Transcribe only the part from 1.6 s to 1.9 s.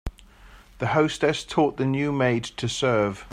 the